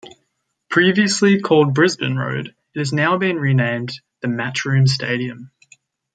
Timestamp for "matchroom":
4.27-4.87